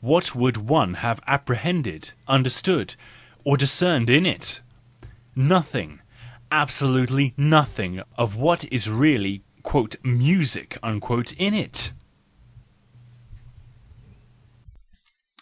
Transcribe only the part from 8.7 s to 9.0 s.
is